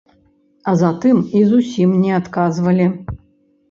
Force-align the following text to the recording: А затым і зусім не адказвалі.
А 0.71 0.75
затым 0.81 1.21
і 1.41 1.45
зусім 1.53 1.95
не 2.03 2.11
адказвалі. 2.23 2.93